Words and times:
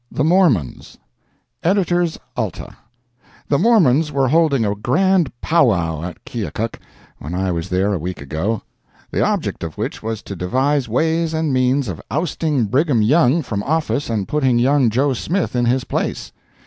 THE 0.11 0.23
MORMONS 0.23 0.97
EDITORS 1.61 2.17
ALTA: 2.35 2.75
The 3.49 3.59
Mormons 3.59 4.11
were 4.11 4.29
holding 4.29 4.65
a 4.65 4.73
grand 4.73 5.31
pow 5.41 5.65
wow 5.65 6.01
at 6.03 6.25
Keokuk, 6.25 6.79
when 7.19 7.35
I 7.35 7.51
was 7.51 7.69
there 7.69 7.93
a 7.93 7.99
week 7.99 8.19
ago, 8.19 8.63
the 9.11 9.23
object 9.23 9.63
of 9.63 9.77
which 9.77 10.01
was 10.01 10.23
to 10.23 10.35
devise 10.35 10.89
ways 10.89 11.35
and 11.35 11.53
means 11.53 11.87
of 11.87 12.01
ousting 12.09 12.65
Brigham 12.65 13.03
Young 13.03 13.43
from 13.43 13.61
office 13.61 14.09
and 14.09 14.27
putting 14.27 14.57
young 14.57 14.89
Joe 14.89 15.13
Smith 15.13 15.55
in 15.55 15.65
his 15.65 15.83
place. 15.83 16.31